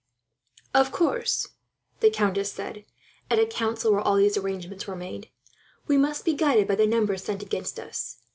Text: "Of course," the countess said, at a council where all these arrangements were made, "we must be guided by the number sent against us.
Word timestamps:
"Of 0.73 0.91
course," 0.91 1.49
the 1.99 2.09
countess 2.09 2.51
said, 2.51 2.85
at 3.29 3.37
a 3.37 3.45
council 3.45 3.91
where 3.91 4.01
all 4.01 4.15
these 4.15 4.35
arrangements 4.35 4.87
were 4.87 4.95
made, 4.95 5.29
"we 5.85 5.95
must 5.95 6.25
be 6.25 6.33
guided 6.33 6.67
by 6.67 6.73
the 6.73 6.87
number 6.87 7.15
sent 7.17 7.43
against 7.43 7.79
us. 7.79 8.17